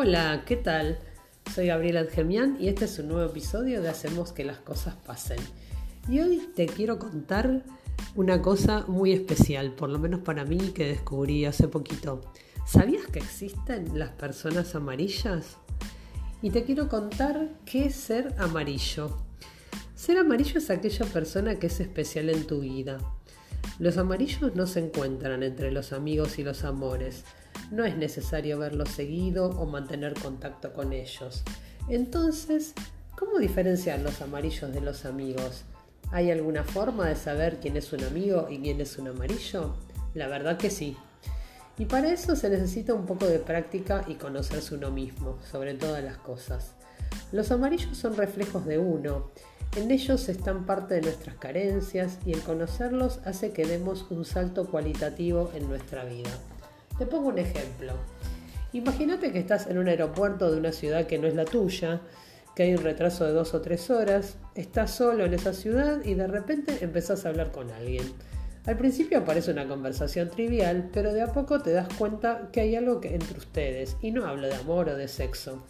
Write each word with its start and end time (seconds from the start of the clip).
Hola, 0.00 0.44
¿qué 0.46 0.54
tal? 0.54 0.96
Soy 1.52 1.66
Gabriela 1.66 2.04
Gemián 2.04 2.56
y 2.60 2.68
este 2.68 2.84
es 2.84 3.00
un 3.00 3.08
nuevo 3.08 3.28
episodio 3.28 3.82
de 3.82 3.88
Hacemos 3.88 4.32
que 4.32 4.44
las 4.44 4.58
cosas 4.58 4.94
pasen. 4.94 5.40
Y 6.08 6.20
hoy 6.20 6.50
te 6.54 6.66
quiero 6.66 7.00
contar 7.00 7.64
una 8.14 8.40
cosa 8.40 8.84
muy 8.86 9.10
especial, 9.10 9.72
por 9.72 9.90
lo 9.90 9.98
menos 9.98 10.20
para 10.20 10.44
mí 10.44 10.70
que 10.72 10.86
descubrí 10.86 11.46
hace 11.46 11.66
poquito. 11.66 12.20
¿Sabías 12.64 13.06
que 13.06 13.18
existen 13.18 13.98
las 13.98 14.10
personas 14.10 14.76
amarillas? 14.76 15.56
Y 16.42 16.50
te 16.50 16.62
quiero 16.62 16.88
contar 16.88 17.48
qué 17.66 17.86
es 17.86 17.96
ser 17.96 18.36
amarillo. 18.38 19.18
Ser 19.96 20.18
amarillo 20.18 20.58
es 20.58 20.70
aquella 20.70 21.06
persona 21.06 21.56
que 21.56 21.66
es 21.66 21.80
especial 21.80 22.30
en 22.30 22.46
tu 22.46 22.60
vida. 22.60 22.98
Los 23.80 23.98
amarillos 23.98 24.54
no 24.54 24.68
se 24.68 24.78
encuentran 24.78 25.42
entre 25.42 25.72
los 25.72 25.92
amigos 25.92 26.38
y 26.38 26.44
los 26.44 26.62
amores. 26.62 27.24
No 27.70 27.84
es 27.84 27.96
necesario 27.96 28.58
verlos 28.58 28.88
seguido 28.90 29.50
o 29.50 29.66
mantener 29.66 30.14
contacto 30.14 30.72
con 30.72 30.92
ellos. 30.92 31.42
Entonces, 31.88 32.74
¿cómo 33.18 33.38
diferenciar 33.38 34.00
los 34.00 34.20
amarillos 34.22 34.72
de 34.72 34.80
los 34.80 35.04
amigos? 35.04 35.64
¿Hay 36.10 36.30
alguna 36.30 36.64
forma 36.64 37.08
de 37.08 37.16
saber 37.16 37.58
quién 37.60 37.76
es 37.76 37.92
un 37.92 38.04
amigo 38.04 38.48
y 38.50 38.58
quién 38.58 38.80
es 38.80 38.98
un 38.98 39.08
amarillo? 39.08 39.74
La 40.14 40.28
verdad 40.28 40.56
que 40.56 40.70
sí. 40.70 40.96
Y 41.78 41.84
para 41.84 42.12
eso 42.12 42.34
se 42.34 42.50
necesita 42.50 42.94
un 42.94 43.06
poco 43.06 43.26
de 43.26 43.38
práctica 43.38 44.04
y 44.08 44.14
conocerse 44.14 44.74
uno 44.74 44.90
mismo, 44.90 45.38
sobre 45.48 45.74
todas 45.74 46.02
las 46.02 46.16
cosas. 46.16 46.74
Los 47.30 47.50
amarillos 47.52 47.96
son 47.96 48.16
reflejos 48.16 48.64
de 48.64 48.78
uno 48.78 49.30
en 49.76 49.90
ellos 49.90 50.28
están 50.28 50.66
parte 50.66 50.94
de 50.94 51.02
nuestras 51.02 51.36
carencias 51.36 52.18
y 52.24 52.32
el 52.32 52.42
conocerlos 52.42 53.20
hace 53.24 53.52
que 53.52 53.66
demos 53.66 54.06
un 54.10 54.24
salto 54.24 54.66
cualitativo 54.66 55.52
en 55.54 55.68
nuestra 55.68 56.04
vida. 56.04 56.30
Te 56.98 57.06
pongo 57.06 57.28
un 57.28 57.38
ejemplo. 57.38 57.92
Imagínate 58.72 59.32
que 59.32 59.38
estás 59.38 59.66
en 59.68 59.78
un 59.78 59.88
aeropuerto 59.88 60.50
de 60.50 60.58
una 60.58 60.72
ciudad 60.72 61.06
que 61.06 61.18
no 61.18 61.26
es 61.26 61.34
la 61.34 61.44
tuya, 61.44 62.00
que 62.54 62.64
hay 62.64 62.74
un 62.74 62.82
retraso 62.82 63.24
de 63.24 63.32
dos 63.32 63.54
o 63.54 63.60
tres 63.60 63.88
horas, 63.88 64.36
estás 64.56 64.90
solo 64.90 65.24
en 65.24 65.32
esa 65.32 65.52
ciudad 65.52 66.04
y 66.04 66.14
de 66.14 66.26
repente 66.26 66.78
empezás 66.80 67.24
a 67.24 67.28
hablar 67.28 67.52
con 67.52 67.70
alguien. 67.70 68.04
Al 68.66 68.76
principio 68.76 69.24
parece 69.24 69.52
una 69.52 69.66
conversación 69.66 70.28
trivial, 70.28 70.90
pero 70.92 71.12
de 71.14 71.22
a 71.22 71.32
poco 71.32 71.62
te 71.62 71.72
das 71.72 71.88
cuenta 71.96 72.50
que 72.52 72.60
hay 72.60 72.76
algo 72.76 73.00
entre 73.02 73.38
ustedes, 73.38 73.96
y 74.02 74.10
no 74.10 74.26
hablo 74.26 74.48
de 74.48 74.56
amor 74.56 74.88
o 74.88 74.96
de 74.96 75.08
sexo. 75.08 75.62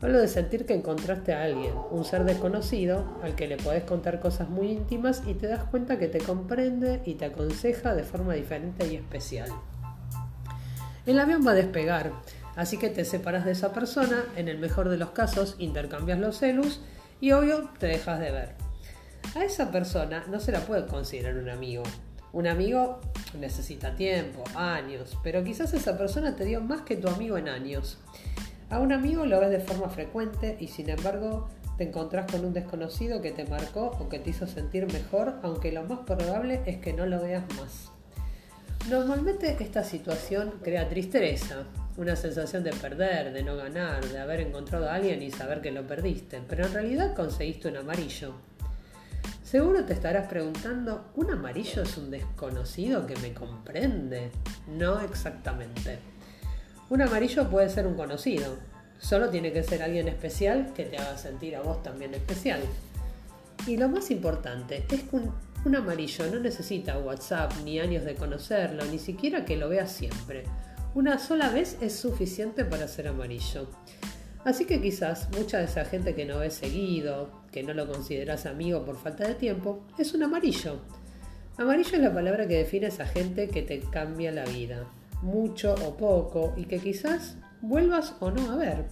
Hablo 0.00 0.20
de 0.20 0.28
sentir 0.28 0.66
que 0.66 0.74
encontraste 0.74 1.32
a 1.32 1.44
alguien, 1.44 1.72
un 1.90 2.04
ser 2.04 2.24
desconocido, 2.24 3.18
al 3.22 3.34
que 3.34 3.48
le 3.48 3.56
podés 3.56 3.84
contar 3.84 4.20
cosas 4.20 4.50
muy 4.50 4.70
íntimas 4.70 5.22
y 5.26 5.34
te 5.34 5.48
das 5.48 5.64
cuenta 5.64 5.98
que 5.98 6.08
te 6.08 6.18
comprende 6.18 7.00
y 7.06 7.14
te 7.14 7.24
aconseja 7.24 7.94
de 7.94 8.04
forma 8.04 8.34
diferente 8.34 8.86
y 8.86 8.96
especial. 8.96 9.48
El 11.06 11.18
avión 11.18 11.46
va 11.46 11.50
a 11.50 11.54
despegar, 11.54 12.12
así 12.56 12.78
que 12.78 12.88
te 12.88 13.04
separas 13.04 13.44
de 13.44 13.52
esa 13.52 13.72
persona, 13.72 14.24
en 14.36 14.48
el 14.48 14.58
mejor 14.58 14.88
de 14.88 14.96
los 14.96 15.10
casos 15.10 15.54
intercambias 15.58 16.18
los 16.18 16.38
celus 16.38 16.80
y 17.20 17.32
obvio 17.32 17.70
te 17.78 17.86
dejas 17.86 18.20
de 18.20 18.30
ver. 18.30 18.54
A 19.34 19.44
esa 19.44 19.70
persona 19.70 20.24
no 20.30 20.40
se 20.40 20.52
la 20.52 20.60
puede 20.60 20.86
considerar 20.86 21.36
un 21.36 21.48
amigo. 21.48 21.82
Un 22.32 22.46
amigo 22.46 23.00
necesita 23.38 23.96
tiempo, 23.96 24.44
años, 24.54 25.18
pero 25.22 25.44
quizás 25.44 25.74
esa 25.74 25.98
persona 25.98 26.36
te 26.36 26.44
dio 26.44 26.60
más 26.60 26.82
que 26.82 26.96
tu 26.96 27.08
amigo 27.08 27.36
en 27.36 27.48
años. 27.48 27.98
A 28.70 28.80
un 28.80 28.92
amigo 28.92 29.26
lo 29.26 29.40
ves 29.40 29.50
de 29.50 29.60
forma 29.60 29.88
frecuente 29.88 30.56
y 30.58 30.68
sin 30.68 30.88
embargo 30.88 31.48
te 31.76 31.84
encontrás 31.84 32.30
con 32.30 32.44
un 32.44 32.52
desconocido 32.52 33.20
que 33.20 33.32
te 33.32 33.44
marcó 33.44 33.96
o 34.00 34.08
que 34.08 34.18
te 34.18 34.30
hizo 34.30 34.46
sentir 34.46 34.86
mejor, 34.92 35.34
aunque 35.42 35.70
lo 35.70 35.84
más 35.84 36.00
probable 36.00 36.62
es 36.66 36.78
que 36.78 36.92
no 36.92 37.06
lo 37.06 37.20
veas 37.20 37.44
más. 37.56 37.90
Normalmente 38.88 39.56
esta 39.60 39.82
situación 39.82 40.60
crea 40.62 40.86
tristeza, 40.90 41.62
una 41.96 42.16
sensación 42.16 42.62
de 42.62 42.72
perder, 42.72 43.32
de 43.32 43.42
no 43.42 43.56
ganar, 43.56 44.04
de 44.04 44.18
haber 44.18 44.40
encontrado 44.40 44.90
a 44.90 44.94
alguien 44.94 45.22
y 45.22 45.30
saber 45.30 45.62
que 45.62 45.70
lo 45.70 45.86
perdiste, 45.86 46.42
pero 46.46 46.66
en 46.66 46.74
realidad 46.74 47.14
conseguiste 47.14 47.68
un 47.68 47.78
amarillo. 47.78 48.34
Seguro 49.42 49.86
te 49.86 49.94
estarás 49.94 50.28
preguntando, 50.28 51.10
¿un 51.14 51.30
amarillo 51.30 51.80
es 51.82 51.96
un 51.96 52.10
desconocido 52.10 53.06
que 53.06 53.16
me 53.16 53.32
comprende? 53.32 54.30
No 54.68 55.00
exactamente. 55.00 55.98
Un 56.90 57.00
amarillo 57.00 57.48
puede 57.48 57.70
ser 57.70 57.86
un 57.86 57.94
conocido, 57.94 58.58
solo 58.98 59.30
tiene 59.30 59.50
que 59.50 59.62
ser 59.62 59.82
alguien 59.82 60.08
especial 60.08 60.74
que 60.74 60.84
te 60.84 60.98
haga 60.98 61.16
sentir 61.16 61.56
a 61.56 61.62
vos 61.62 61.82
también 61.82 62.12
especial. 62.12 62.60
Y 63.66 63.76
lo 63.76 63.88
más 63.88 64.10
importante 64.10 64.84
es 64.90 65.02
que 65.04 65.16
un, 65.16 65.76
amarillo 65.76 66.26
no 66.30 66.40
necesita 66.40 66.98
WhatsApp 66.98 67.52
ni 67.64 67.80
años 67.80 68.04
de 68.04 68.14
conocerlo, 68.14 68.84
ni 68.86 68.98
siquiera 68.98 69.44
que 69.44 69.56
lo 69.56 69.68
veas 69.68 69.90
siempre. 69.90 70.44
Una 70.94 71.18
sola 71.18 71.48
vez 71.48 71.78
es 71.80 71.96
suficiente 71.96 72.64
para 72.64 72.88
ser 72.88 73.08
amarillo. 73.08 73.66
Así 74.44 74.66
que 74.66 74.80
quizás 74.80 75.28
mucha 75.36 75.58
de 75.58 75.64
esa 75.64 75.84
gente 75.86 76.14
que 76.14 76.26
no 76.26 76.38
ves 76.38 76.54
seguido, 76.54 77.42
que 77.50 77.62
no 77.62 77.72
lo 77.72 77.88
consideras 77.90 78.44
amigo 78.44 78.84
por 78.84 78.96
falta 78.96 79.26
de 79.26 79.34
tiempo, 79.34 79.86
es 79.98 80.12
un 80.12 80.22
amarillo. 80.22 80.80
Amarillo 81.56 81.96
es 81.96 82.02
la 82.02 82.12
palabra 82.12 82.46
que 82.46 82.58
define 82.58 82.86
a 82.86 82.90
esa 82.90 83.06
gente 83.06 83.48
que 83.48 83.62
te 83.62 83.80
cambia 83.80 84.30
la 84.30 84.44
vida 84.44 84.86
mucho 85.24 85.74
o 85.86 85.96
poco 85.96 86.52
y 86.56 86.66
que 86.66 86.78
quizás 86.78 87.36
vuelvas 87.60 88.14
o 88.20 88.30
no 88.30 88.52
a 88.52 88.56
ver. 88.56 88.84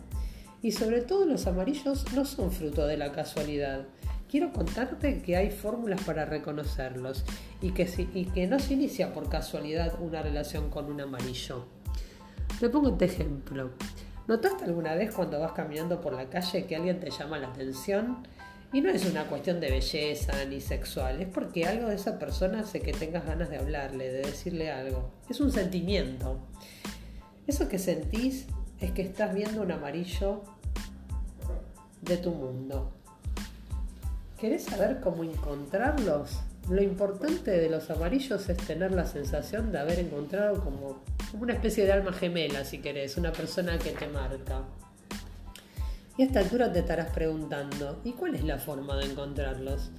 Y 0.62 0.72
sobre 0.72 1.02
todo 1.02 1.26
los 1.26 1.46
amarillos 1.46 2.04
no 2.14 2.24
son 2.24 2.50
fruto 2.50 2.86
de 2.86 2.96
la 2.96 3.12
casualidad. 3.12 3.86
Quiero 4.32 4.50
contarte 4.50 5.20
que 5.20 5.36
hay 5.36 5.50
fórmulas 5.50 6.00
para 6.04 6.24
reconocerlos 6.24 7.22
y 7.60 7.72
que, 7.72 7.86
y 8.14 8.24
que 8.24 8.46
no 8.46 8.58
se 8.60 8.72
inicia 8.72 9.12
por 9.12 9.28
casualidad 9.28 10.00
una 10.00 10.22
relación 10.22 10.70
con 10.70 10.86
un 10.86 11.02
amarillo. 11.02 11.66
Te 12.58 12.70
pongo 12.70 12.88
este 12.88 13.04
ejemplo. 13.04 13.72
¿Notaste 14.26 14.64
alguna 14.64 14.94
vez 14.94 15.14
cuando 15.14 15.38
vas 15.38 15.52
caminando 15.52 16.00
por 16.00 16.14
la 16.14 16.30
calle 16.30 16.64
que 16.64 16.76
alguien 16.76 16.98
te 16.98 17.10
llama 17.10 17.36
la 17.36 17.48
atención? 17.48 18.26
Y 18.72 18.80
no 18.80 18.88
es 18.88 19.04
una 19.04 19.24
cuestión 19.24 19.60
de 19.60 19.70
belleza 19.70 20.32
ni 20.46 20.62
sexual, 20.62 21.20
es 21.20 21.28
porque 21.28 21.66
algo 21.66 21.88
de 21.88 21.96
esa 21.96 22.18
persona 22.18 22.60
hace 22.60 22.80
que 22.80 22.94
tengas 22.94 23.26
ganas 23.26 23.50
de 23.50 23.58
hablarle, 23.58 24.10
de 24.10 24.22
decirle 24.22 24.72
algo. 24.72 25.10
Es 25.28 25.42
un 25.42 25.52
sentimiento. 25.52 26.38
Eso 27.46 27.68
que 27.68 27.78
sentís 27.78 28.46
es 28.80 28.92
que 28.92 29.02
estás 29.02 29.34
viendo 29.34 29.60
un 29.60 29.72
amarillo 29.72 30.42
de 32.00 32.16
tu 32.16 32.30
mundo. 32.30 33.01
¿Querés 34.42 34.64
saber 34.64 34.98
cómo 34.98 35.22
encontrarlos? 35.22 36.40
Lo 36.68 36.82
importante 36.82 37.52
de 37.52 37.70
los 37.70 37.88
amarillos 37.90 38.48
es 38.48 38.56
tener 38.56 38.90
la 38.90 39.06
sensación 39.06 39.70
de 39.70 39.78
haber 39.78 40.00
encontrado 40.00 40.64
como, 40.64 41.04
una 41.34 41.52
especie 41.52 41.84
de 41.84 41.92
alma 41.92 42.12
gemela, 42.12 42.64
si 42.64 42.78
querés, 42.78 43.16
una 43.16 43.30
persona 43.30 43.78
que 43.78 43.92
te 43.92 44.08
marca. 44.08 44.64
Y 46.16 46.22
a 46.22 46.24
esta 46.24 46.40
altura 46.40 46.72
te 46.72 46.80
estarás 46.80 47.10
preguntando, 47.14 48.00
¿y 48.02 48.14
cuál 48.14 48.34
es 48.34 48.42
la 48.42 48.58
forma 48.58 48.96
de 48.96 49.12
encontrarlos? 49.12 49.92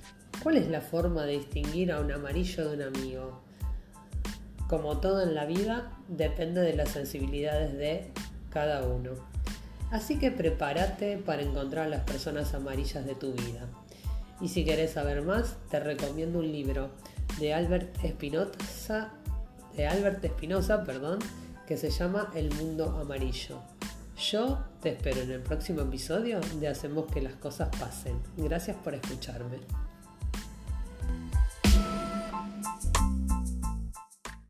¿Cuál 0.43 0.57
es 0.57 0.67
la 0.67 0.81
forma 0.81 1.23
de 1.23 1.37
distinguir 1.37 1.93
a 1.93 2.01
un 2.01 2.11
amarillo 2.11 2.67
de 2.67 2.75
un 2.75 2.81
amigo? 2.81 3.43
Como 4.67 4.99
todo 4.99 5.21
en 5.21 5.35
la 5.35 5.45
vida, 5.45 5.93
depende 6.09 6.59
de 6.59 6.73
las 6.73 6.89
sensibilidades 6.89 7.77
de 7.77 8.11
cada 8.49 8.85
uno. 8.85 9.11
Así 9.89 10.19
que 10.19 10.31
prepárate 10.31 11.17
para 11.17 11.43
encontrar 11.43 11.87
las 11.87 12.01
personas 12.01 12.53
amarillas 12.53 13.05
de 13.05 13.15
tu 13.15 13.31
vida. 13.31 13.69
Y 14.43 14.49
si 14.49 14.65
querés 14.65 14.91
saber 14.91 15.21
más, 15.21 15.55
te 15.71 15.79
recomiendo 15.79 16.39
un 16.39 16.51
libro 16.51 16.89
de 17.39 17.53
Albert 17.53 18.03
Espinosa, 18.03 19.13
de 19.77 19.87
Albert 19.87 20.25
Espinosa, 20.25 20.83
perdón, 20.83 21.19
que 21.65 21.77
se 21.77 21.89
llama 21.89 22.29
El 22.35 22.53
mundo 22.55 22.89
amarillo. 23.01 23.61
Yo 24.17 24.59
te 24.81 24.89
espero 24.89 25.21
en 25.21 25.31
el 25.31 25.39
próximo 25.39 25.83
episodio 25.83 26.41
de 26.59 26.67
Hacemos 26.67 27.09
que 27.09 27.21
las 27.21 27.35
cosas 27.35 27.69
pasen. 27.79 28.19
Gracias 28.35 28.75
por 28.75 28.93
escucharme. 28.93 29.59